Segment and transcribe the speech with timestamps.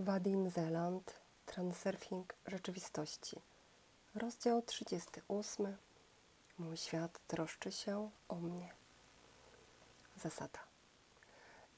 [0.00, 1.14] Wadim Zeland
[1.46, 3.36] Transurfing rzeczywistości.
[4.14, 5.76] Rozdział 38
[6.58, 8.72] Mój świat troszczy się o mnie.
[10.16, 10.58] Zasada.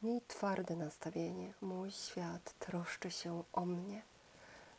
[0.03, 1.55] Miej twarde nastawienie.
[1.61, 4.03] Mój świat troszczy się o mnie.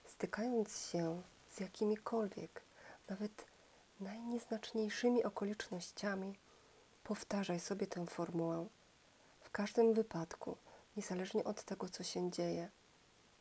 [0.05, 2.61] Stykając się z jakimikolwiek,
[3.09, 3.45] nawet
[3.99, 6.35] najnieznaczniejszymi okolicznościami,
[7.03, 8.67] powtarzaj sobie tę formułę.
[9.41, 10.57] W każdym wypadku,
[10.97, 12.69] niezależnie od tego, co się dzieje,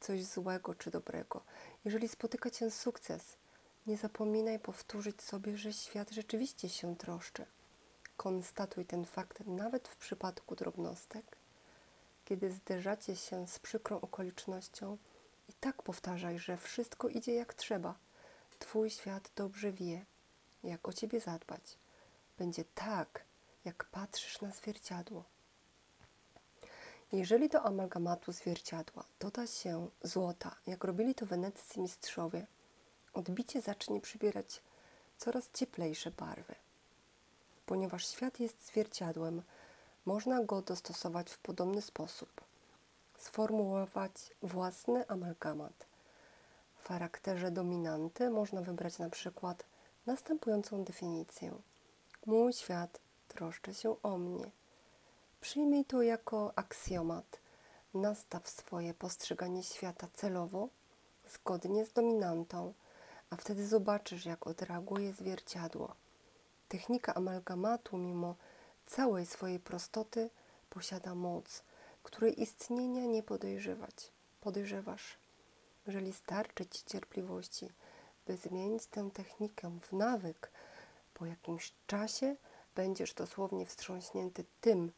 [0.03, 1.43] coś złego czy dobrego,
[1.85, 3.37] jeżeli spotyka cię sukces,
[3.87, 7.47] nie zapominaj powtórzyć sobie, że świat rzeczywiście się troszczy.
[8.17, 11.37] Konstatuj ten fakt nawet w przypadku drobnostek.
[12.25, 14.99] Kiedy zderzacie się z przykrą okolicznością,
[15.49, 17.95] i tak powtarzaj, że wszystko idzie jak trzeba.
[18.59, 20.05] Twój świat dobrze wie,
[20.65, 21.79] jak o ciebie zadbać.
[22.39, 23.25] Będzie tak,
[23.65, 25.25] jak patrzysz na zwierciadło.
[27.13, 32.47] Jeżeli do amalgamatu zwierciadła doda się złota, jak robili to weneccy mistrzowie,
[33.13, 34.63] odbicie zacznie przybierać
[35.19, 36.55] coraz cieplejsze barwy.
[37.67, 39.43] Ponieważ świat jest zwierciadłem,
[40.07, 42.41] można go dostosować w podobny sposób.
[43.19, 45.87] Sformułować własny amalgamat.
[46.77, 49.65] W charakterze dominanty można wybrać na przykład
[50.07, 51.55] następującą definicję.
[52.27, 54.51] Mój świat troszczy się o mnie.
[55.43, 57.41] Przyjmij to jako aksjomat.
[57.95, 60.69] Nastaw swoje postrzeganie świata celowo,
[61.29, 62.75] zgodnie z dominantą,
[63.31, 65.95] a wtedy zobaczysz, jak odreaguje zwierciadło.
[66.69, 68.35] Technika amalgamatu, mimo
[68.87, 70.31] całej swojej prostoty,
[70.71, 71.63] posiada moc,
[72.03, 74.11] której istnienia nie podejrzewać.
[74.41, 75.19] Podejrzewasz.
[75.87, 77.69] Jeżeli starczy ci cierpliwości,
[78.27, 80.51] by zmienić tę technikę w nawyk,
[81.15, 82.37] po jakimś czasie
[82.75, 84.93] będziesz dosłownie wstrząśnięty tym,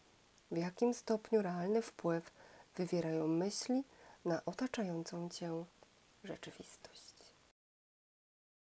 [0.51, 2.33] w jakim stopniu realny wpływ
[2.77, 3.85] wywierają myśli
[4.25, 5.65] na otaczającą cię
[6.25, 7.14] rzeczywistość.